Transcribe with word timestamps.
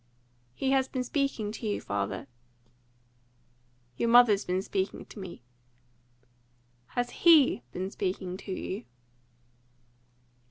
"Has 0.59 0.87
he 0.87 0.91
been 0.91 1.03
speaking 1.03 1.51
to 1.51 1.67
you, 1.67 1.79
father?" 1.79 2.25
"Your 3.97 4.09
mother's 4.09 4.45
been 4.45 4.63
speaking 4.63 5.05
to 5.05 5.19
me." 5.19 5.43
"Has 6.97 7.11
HE 7.11 7.61
been 7.71 7.91
speaking 7.91 8.35
to 8.37 8.51
you?" 8.51 8.85